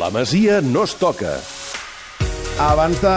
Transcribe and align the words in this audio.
La 0.00 0.08
Masia 0.08 0.62
no 0.64 0.86
es 0.88 0.94
toca. 0.96 1.34
Abans 2.56 3.02
de 3.04 3.16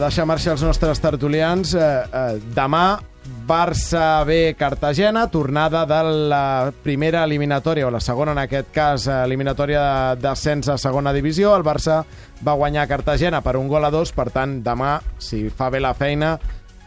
deixar 0.00 0.24
marxar 0.24 0.54
els 0.54 0.62
nostres 0.64 1.00
tertulians, 1.02 1.74
eh, 1.76 1.80
eh, 2.08 2.38
demà 2.56 3.02
Barça 3.46 4.24
B 4.24 4.54
Cartagena, 4.56 5.26
tornada 5.28 5.84
de 5.84 5.98
la 6.32 6.72
primera 6.82 7.24
eliminatòria, 7.28 7.86
o 7.86 7.90
la 7.92 8.00
segona 8.00 8.32
en 8.32 8.40
aquest 8.46 8.70
cas, 8.72 9.06
eh, 9.06 9.18
eliminatòria 9.26 10.16
d'ascens 10.16 10.70
a 10.72 10.78
segona 10.78 11.12
divisió. 11.12 11.52
El 11.54 11.66
Barça 11.68 12.00
va 12.40 12.56
guanyar 12.56 12.88
Cartagena 12.88 13.42
per 13.42 13.58
un 13.58 13.68
gol 13.68 13.84
a 13.84 13.90
dos, 13.90 14.12
per 14.12 14.30
tant, 14.30 14.62
demà, 14.64 15.02
si 15.18 15.50
fa 15.50 15.68
bé 15.68 15.80
la 15.80 15.92
feina, 15.92 16.38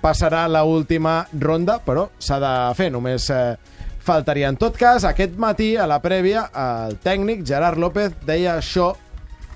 passarà 0.01 0.47
la 0.47 0.63
última 0.63 1.27
ronda, 1.39 1.77
però 1.85 2.09
s'ha 2.17 2.39
de 2.39 2.55
fer, 2.73 2.89
només 2.89 3.29
eh, 3.29 3.57
faltaria. 3.99 4.49
En 4.49 4.57
tot 4.57 4.75
cas, 4.75 5.05
aquest 5.05 5.37
matí, 5.37 5.75
a 5.77 5.85
la 5.85 6.01
prèvia, 6.01 6.49
el 6.49 6.97
tècnic 6.97 7.45
Gerard 7.45 7.77
López 7.77 8.17
deia 8.25 8.57
això 8.57 8.95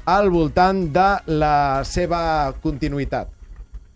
al 0.07 0.29
voltant 0.31 0.85
de 0.95 1.07
la 1.35 1.83
seva 1.83 2.19
continuïtat. 2.63 3.33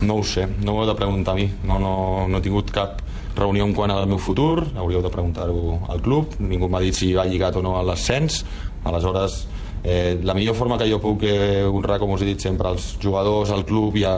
No 0.04 0.18
ho 0.18 0.24
sé, 0.26 0.44
no 0.60 0.74
m'ho 0.74 0.82
heu 0.82 0.90
de 0.90 0.98
preguntar 0.98 1.32
a 1.32 1.38
mi. 1.38 1.46
No, 1.64 1.78
no, 1.80 1.94
no 2.28 2.38
he 2.38 2.44
tingut 2.44 2.72
cap 2.74 3.00
reunió 3.38 3.64
en 3.64 3.72
quant 3.72 3.92
al 3.94 4.08
meu 4.10 4.18
futur, 4.20 4.66
hauríeu 4.76 5.00
de 5.00 5.12
preguntar-ho 5.14 5.78
al 5.88 6.02
club. 6.04 6.34
Ningú 6.42 6.68
m'ha 6.68 6.82
dit 6.84 6.98
si 6.98 7.12
va 7.16 7.24
lligat 7.24 7.56
o 7.56 7.62
no 7.64 7.78
a 7.78 7.84
l'ascens. 7.86 8.42
Aleshores, 8.84 9.46
eh, 9.84 10.18
la 10.22 10.34
millor 10.34 10.54
forma 10.54 10.78
que 10.78 10.88
jo 10.90 11.00
puc 11.02 11.24
eh, 11.26 11.64
honrar, 11.66 11.98
com 11.98 12.12
us 12.14 12.22
he 12.22 12.28
dit 12.28 12.40
sempre, 12.40 12.68
als 12.68 12.96
jugadors, 13.02 13.50
al 13.50 13.64
club 13.66 13.96
i 13.98 14.04
a, 14.06 14.14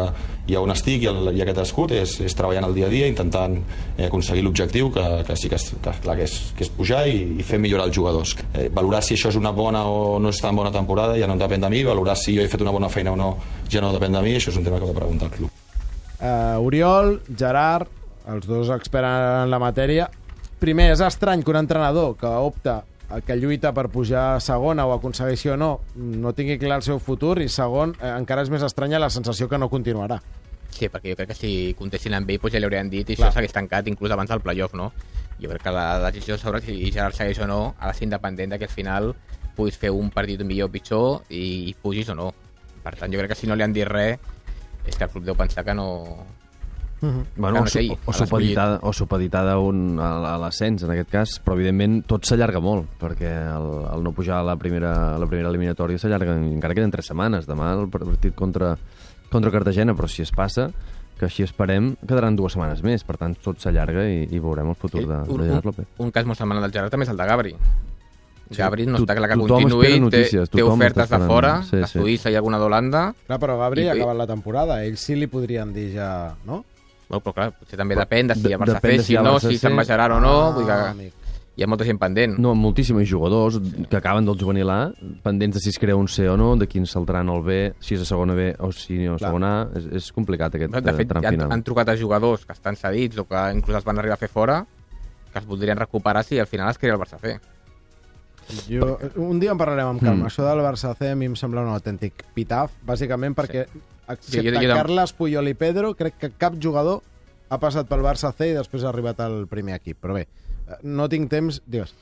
i 0.46 0.56
a 0.56 0.60
on 0.60 0.72
estic 0.74 1.06
i, 1.06 1.08
el, 1.08 1.30
i 1.32 1.40
a 1.40 1.46
aquest 1.46 1.62
escut 1.64 1.94
és, 1.96 2.18
és 2.24 2.36
treballant 2.36 2.68
el 2.68 2.76
dia 2.76 2.88
a 2.88 2.92
dia, 2.92 3.08
intentant 3.08 3.56
eh, 3.96 4.06
aconseguir 4.06 4.44
l'objectiu, 4.44 4.90
que, 4.94 5.06
que 5.26 5.36
sí 5.40 5.50
que 5.52 5.58
és, 5.60 5.70
que, 5.80 5.96
clar, 6.04 6.18
que 6.20 6.28
és, 6.28 6.36
que 6.56 6.66
és 6.66 6.72
pujar 6.74 7.04
i, 7.08 7.20
i 7.40 7.46
fer 7.46 7.60
millorar 7.62 7.88
els 7.88 7.96
jugadors. 7.96 8.36
Eh, 8.52 8.68
valorar 8.74 9.02
si 9.04 9.16
això 9.16 9.32
és 9.32 9.40
una 9.40 9.54
bona 9.56 9.86
o 9.88 10.20
no 10.20 10.32
és 10.32 10.42
tan 10.42 10.56
bona 10.56 10.72
temporada 10.74 11.18
ja 11.20 11.30
no 11.30 11.38
depèn 11.40 11.64
de 11.64 11.72
mi, 11.72 11.84
valorar 11.86 12.18
si 12.20 12.36
jo 12.36 12.44
he 12.44 12.50
fet 12.52 12.64
una 12.64 12.74
bona 12.74 12.92
feina 12.92 13.14
o 13.14 13.18
no 13.20 13.34
ja 13.72 13.80
no 13.84 13.92
depèn 13.94 14.18
de 14.18 14.24
mi, 14.24 14.36
això 14.38 14.52
és 14.52 14.60
un 14.60 14.66
tema 14.66 14.80
que 14.82 14.90
de 14.90 14.96
preguntar 14.96 15.30
al 15.30 15.36
club. 15.38 15.60
Uh, 16.24 16.62
Oriol, 16.64 17.18
Gerard, 17.36 17.88
els 18.32 18.46
dos 18.48 18.70
experts 18.72 19.44
en 19.44 19.50
la 19.52 19.60
matèria. 19.60 20.08
Primer, 20.60 20.92
és 20.94 21.02
estrany 21.04 21.42
que 21.44 21.52
un 21.52 21.58
entrenador 21.60 22.14
que 22.16 22.30
opta 22.30 22.82
que 23.26 23.36
lluita 23.36 23.72
per 23.76 23.88
pujar 23.92 24.24
a 24.34 24.40
segona 24.40 24.86
o 24.88 24.94
aconsegueixi 24.94 25.52
o 25.52 25.58
no, 25.60 25.68
no 25.94 26.32
tingui 26.34 26.56
clar 26.58 26.80
el 26.80 26.86
seu 26.86 26.98
futur 26.98 27.36
i 27.42 27.48
segon, 27.52 27.94
eh, 28.00 28.10
encara 28.14 28.42
és 28.42 28.50
més 28.50 28.64
estranya 28.64 29.02
la 29.02 29.10
sensació 29.12 29.48
que 29.48 29.60
no 29.60 29.68
continuarà. 29.72 30.20
Sí, 30.74 30.88
perquè 30.90 31.12
jo 31.12 31.18
crec 31.18 31.30
que 31.30 31.36
si 31.38 31.52
contestin 31.78 32.16
amb 32.16 32.30
ell 32.30 32.40
doncs 32.42 32.56
ja 32.56 32.62
li 32.62 32.66
haurien 32.66 32.90
dit 32.90 33.06
i 33.06 33.14
Clar. 33.14 33.28
això 33.28 33.36
s'hagués 33.36 33.54
tancat 33.54 33.86
inclús 33.86 34.10
abans 34.10 34.30
del 34.30 34.42
playoff, 34.42 34.74
no? 34.74 34.90
Jo 35.38 35.50
crec 35.50 35.62
que 35.62 35.74
la 35.74 36.00
decisió 36.08 36.38
sobre 36.38 36.60
si 36.64 36.90
Gerard 36.90 37.14
segueix 37.14 37.38
o 37.38 37.46
no 37.46 37.74
ha 37.78 37.92
de 37.92 37.94
ser 37.94 38.08
independent 38.08 38.54
de 38.54 38.58
que 38.58 38.66
al 38.66 38.74
final 38.74 39.12
puguis 39.54 39.78
fer 39.78 39.92
un 39.94 40.10
partit 40.10 40.42
millor 40.42 40.70
o 40.70 40.72
pitjor 40.72 41.22
i, 41.30 41.70
i 41.70 41.74
pugis 41.80 42.10
o 42.10 42.16
no. 42.18 42.32
Per 42.82 42.94
tant, 42.98 43.12
jo 43.12 43.20
crec 43.20 43.34
que 43.34 43.38
si 43.38 43.46
no 43.46 43.54
li 43.54 43.62
han 43.62 43.76
dit 43.76 43.86
res 43.86 44.18
és 44.84 44.96
que 44.96 45.04
el 45.04 45.10
club 45.10 45.24
deu 45.24 45.38
pensar 45.38 45.64
que 45.64 45.74
no... 45.74 45.86
Bueno, 47.36 47.64
Que 47.64 47.90
o, 47.90 47.98
o 48.06 48.12
supeditada, 48.12 48.78
o 48.82 48.92
supeditada 48.92 49.58
un, 49.58 49.98
a, 50.00 50.34
a 50.34 50.38
l'ascens, 50.38 50.82
en 50.86 50.90
aquest 50.94 51.10
cas, 51.10 51.36
però 51.44 51.56
evidentment 51.58 52.02
tot 52.06 52.24
s'allarga 52.24 52.60
molt, 52.60 52.86
perquè 53.00 53.30
el, 53.30 53.68
el 53.94 54.02
no 54.06 54.12
pujar 54.12 54.38
a 54.40 54.46
la 54.46 54.56
primera, 54.56 55.14
a 55.14 55.18
la 55.18 55.26
primera 55.26 55.48
eliminatòria 55.50 55.98
s'allarga, 55.98 56.36
encara 56.38 56.74
queden 56.74 56.90
tres 56.94 57.06
setmanes, 57.12 57.46
demà 57.46 57.72
el 57.78 57.88
partit 57.92 58.34
contra, 58.34 58.74
contra 59.30 59.50
Cartagena, 59.54 59.94
però 59.94 60.08
si 60.08 60.22
es 60.22 60.30
passa, 60.32 60.70
que 61.18 61.26
així 61.28 61.44
esperem, 61.46 61.92
quedaran 62.06 62.34
dues 62.34 62.52
setmanes 62.56 62.82
més, 62.82 63.04
per 63.06 63.16
tant 63.20 63.36
tot 63.38 63.60
s'allarga 63.62 64.02
i, 64.10 64.24
i 64.34 64.38
veurem 64.42 64.72
el 64.72 64.74
futur 64.78 65.04
de, 65.06 65.20
un, 65.30 65.38
de 65.42 65.48
Gerard 65.50 65.64
López. 65.70 65.86
un, 65.98 66.06
un 66.08 66.10
cas 66.14 66.26
molt 66.26 66.38
semblant 66.40 66.62
del 66.64 66.72
Gerard 66.74 66.90
també 66.90 67.06
és 67.06 67.12
el 67.14 67.20
de 67.20 67.26
Gabri. 67.30 67.54
Gabri 68.54 68.84
no 68.86 68.98
to- 68.98 69.06
està 69.06 69.14
clar 69.16 69.30
que 69.30 69.36
continuï, 69.40 69.86
té, 69.94 70.00
notícies, 70.02 70.50
té 70.50 70.58
tothom 70.60 70.76
ofertes 70.82 71.08
de 71.08 71.18
fora, 71.24 71.52
Sí, 71.64 71.78
de 71.80 71.86
sí. 71.88 71.98
Suïssa 71.98 72.30
i 72.30 72.36
alguna 72.36 72.58
d'Holanda, 72.60 73.06
Clar, 73.26 73.38
però 73.40 73.56
Gabri 73.58 73.86
I- 73.86 73.88
ha 73.88 73.94
acabat 73.94 74.18
la 74.18 74.26
temporada. 74.28 74.82
Ells 74.84 75.00
sí 75.00 75.16
li 75.16 75.26
podrien 75.32 75.72
dir 75.72 75.92
ja... 75.94 76.10
No? 76.44 76.64
Bueno, 77.08 77.20
però 77.22 77.34
clar, 77.34 77.50
potser 77.58 77.76
també 77.78 77.94
depèn 77.96 78.28
de 78.28 78.34
si 78.34 78.42
de- 78.48 78.54
el 78.54 78.60
Barça 78.60 78.80
fer, 78.80 78.98
si 79.00 79.12
si 79.12 79.14
no, 79.20 79.38
si 79.40 79.58
se'n 79.58 79.76
baixaran 79.76 80.12
o 80.12 80.20
no, 80.20 80.52
vull 80.54 80.70
Ah, 80.70 80.76
que 80.84 80.90
amic. 80.90 81.12
hi 81.56 81.62
ha 81.62 81.66
molta 81.68 81.84
gent 81.84 81.98
pendent. 82.00 82.38
No, 82.38 82.54
moltíssims 82.54 83.08
jugadors 83.08 83.60
que 83.88 83.96
acaben 83.96 84.24
del 84.24 84.38
juvenil 84.40 84.70
A, 84.70 84.90
pendents 85.22 85.54
de 85.54 85.60
si 85.60 85.68
es 85.68 85.78
crea 85.78 85.94
un 85.96 86.08
C 86.08 86.28
o 86.28 86.36
no, 86.36 86.56
de 86.56 86.66
quins 86.66 86.90
saltaran 86.90 87.28
al 87.28 87.42
B, 87.42 87.74
si 87.78 87.94
és 87.94 88.00
a 88.00 88.04
segona 88.04 88.34
B 88.34 88.54
o 88.58 88.72
si 88.72 88.98
no 89.04 89.14
a 89.14 89.18
segona 89.18 89.52
A. 89.62 89.68
És, 89.78 89.84
és 89.92 90.12
complicat 90.12 90.54
aquest 90.54 90.72
de 90.72 90.90
eh, 90.90 90.94
fet, 90.94 91.08
tram 91.08 91.24
han, 91.24 91.34
final. 91.34 91.52
han 91.52 91.62
trucat 91.62 91.88
a 91.90 91.96
jugadors 91.96 92.44
que 92.46 92.52
estan 92.52 92.74
cedits 92.76 93.18
o 93.18 93.24
que 93.28 93.44
inclús 93.54 93.76
els 93.76 93.84
van 93.84 93.98
arribar 93.98 94.14
a 94.14 94.22
fer 94.24 94.28
fora, 94.28 94.64
que 95.32 95.38
es 95.38 95.46
voldrien 95.46 95.76
recuperar 95.78 96.24
si 96.24 96.38
al 96.38 96.46
final 96.46 96.70
es 96.70 96.78
crea 96.78 96.94
el 96.94 96.98
Barça 97.00 97.18
C. 97.20 97.38
Jo, 98.68 98.98
un 99.16 99.38
dia 99.40 99.52
en 99.52 99.58
parlarem 99.58 99.86
amb 99.88 100.00
calma. 100.02 100.24
Mm. 100.24 100.28
Això 100.28 100.44
del 100.44 100.60
Barça 100.60 100.94
C 100.98 101.12
a 101.12 101.14
mi 101.16 101.24
em 101.30 101.36
sembla 101.36 101.62
un 101.64 101.70
autèntic 101.72 102.24
pitaf, 102.34 102.72
bàsicament 102.84 103.34
perquè, 103.34 103.66
excepte 104.08 104.50
Jo- 104.52 104.60
jo- 104.60 104.68
jo- 104.68 104.74
Carles 104.74 105.12
Puyol 105.12 105.48
i 105.48 105.54
Pedro, 105.54 105.94
crec 105.94 106.18
que 106.18 106.30
cap 106.36 106.54
jugador 106.60 107.00
ha 107.48 107.58
passat 107.58 107.86
pel 107.88 108.00
Barça 108.04 108.32
C 108.36 108.50
i 108.50 108.54
després 108.56 108.84
ha 108.84 108.90
arribat 108.90 109.20
al 109.20 109.46
primer 109.48 109.74
equip. 109.76 109.98
Però 110.02 110.14
bé, 110.14 110.26
eh, 110.68 110.78
no 110.82 111.08
tinc 111.08 111.30
temps... 111.30 111.62
Digues. 111.66 111.94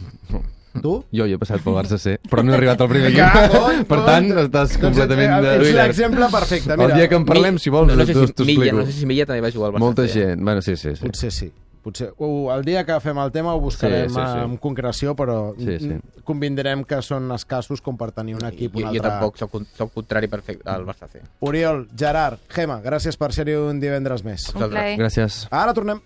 Tu? 0.83 0.93
Jo 1.13 1.27
hi 1.29 1.35
he 1.35 1.39
passat 1.39 1.61
pel 1.61 1.75
Barça 1.77 1.99
C, 2.01 2.15
però 2.31 2.41
no 2.43 2.55
he 2.55 2.57
arribat 2.57 2.81
al 2.81 2.89
primer 2.89 3.11
equip. 3.13 3.57
en 3.77 3.85
per 3.91 3.99
tant, 4.07 4.31
estàs 4.47 4.71
Doncs 4.73 4.79
completament... 4.81 5.35
ets- 5.37 5.45
de- 5.45 5.57
Ets 5.69 5.77
l'exemple 5.77 6.29
perfecte. 6.33 6.77
Mira, 6.79 6.89
el 6.95 6.95
dia 7.03 7.09
que 7.11 7.19
en 7.21 7.27
parlem, 7.29 7.59
si 7.61 7.69
vols, 7.71 7.91
no, 7.93 7.97
no 8.01 8.07
sé 8.07 8.15
si 8.15 8.33
t'ho 8.33 8.45
Milla, 8.47 8.65
explico. 8.65 8.77
no 8.79 8.87
sé 8.87 8.93
si 8.97 9.07
Milla 9.11 9.27
també 9.29 9.43
va 9.45 9.51
jugar 9.53 9.69
al 9.69 9.75
Barça 9.77 9.85
Molta 9.85 10.07
C. 10.09 10.15
gent. 10.15 10.43
Bueno, 10.43 10.63
sí, 10.63 10.77
sí, 10.77 10.95
sí. 10.97 11.05
Potser 11.05 11.31
sí. 11.31 11.51
Potser, 11.83 12.13
uh, 12.17 12.53
el 12.55 12.63
dia 12.65 12.85
que 12.87 12.95
fem 13.03 13.19
el 13.19 13.33
tema 13.35 13.53
ho 13.57 13.61
buscarem 13.61 14.07
Sí, 14.09 14.15
sí, 14.15 14.21
sí. 14.23 14.39
amb 14.47 14.61
concreció, 14.63 15.17
però 15.19 15.53
Sí, 15.59 15.79
sí. 15.83 15.97
convindrem 16.25 16.85
que 16.87 17.01
són 17.03 17.27
escassos 17.35 17.83
com 17.83 17.97
per 17.99 18.13
tenir 18.15 18.37
un 18.39 18.47
equip 18.47 18.77
un 18.77 18.83
jo, 18.85 18.89
altre... 18.89 19.01
jo 19.03 19.09
tampoc 19.09 19.37
soc, 19.41 19.57
soc 19.77 19.93
contrari 19.93 20.29
perfecte 20.31 20.71
al 20.71 20.87
Barça 20.87 21.09
C. 21.11 21.21
Oriol, 21.41 21.89
Gerard, 21.99 22.39
Gema, 22.49 22.81
gràcies 22.85 23.19
per 23.19 23.33
ser-hi 23.35 23.57
un 23.59 23.81
divendres 23.83 24.23
més. 24.25 24.47
Un 24.55 24.69
plaer. 24.71 24.97
Gràcies. 25.01 25.49
Ara 25.51 25.75
tornem. 25.75 25.99